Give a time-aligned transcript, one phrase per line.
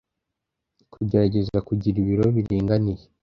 [0.91, 3.03] Kugerageza kugira ibiro biringaniye